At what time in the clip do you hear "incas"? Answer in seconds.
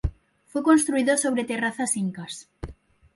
1.95-2.49